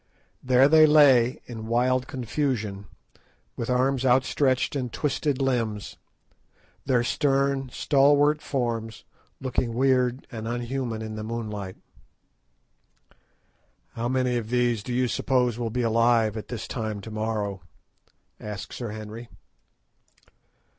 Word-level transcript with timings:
There 0.41 0.67
they 0.67 0.87
lay 0.87 1.41
in 1.45 1.67
wild 1.67 2.07
confusion, 2.07 2.87
with 3.55 3.69
arms 3.69 4.03
outstretched 4.03 4.75
and 4.75 4.91
twisted 4.91 5.39
limbs; 5.39 5.95
their 6.87 7.03
stern, 7.03 7.69
stalwart 7.69 8.41
forms 8.41 9.03
looking 9.39 9.75
weird 9.75 10.25
and 10.31 10.47
unhuman 10.47 11.03
in 11.03 11.13
the 11.17 11.23
moonlight. 11.23 11.77
"How 13.91 14.09
many 14.09 14.37
of 14.37 14.49
these 14.49 14.81
do 14.81 14.91
you 14.91 15.07
suppose 15.07 15.59
will 15.59 15.69
be 15.69 15.83
alive 15.83 16.35
at 16.35 16.47
this 16.47 16.67
time 16.67 16.99
to 17.01 17.11
morrow?" 17.11 17.61
asked 18.39 18.73
Sir 18.73 18.89
Henry. 18.89 19.29